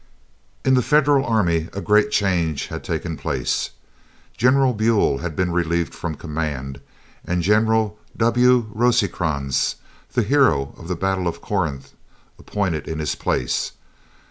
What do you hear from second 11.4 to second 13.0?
Corinth, appointed in